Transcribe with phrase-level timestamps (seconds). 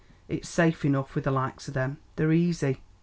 [0.27, 1.97] It's safe enough with the likes o' them.
[2.15, 2.81] They're easy."